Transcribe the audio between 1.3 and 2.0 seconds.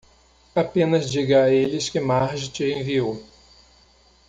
a eles que